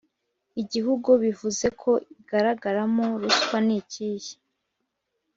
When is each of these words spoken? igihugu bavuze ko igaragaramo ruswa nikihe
igihugu 0.61 1.07
bavuze 1.21 1.65
ko 1.81 1.91
igaragaramo 2.15 3.05
ruswa 3.21 3.57
nikihe 3.67 4.33